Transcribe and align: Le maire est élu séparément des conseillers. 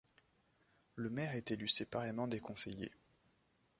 Le 0.95 1.11
maire 1.11 1.35
est 1.35 1.51
élu 1.51 1.67
séparément 1.67 2.27
des 2.27 2.39
conseillers. 2.39 2.95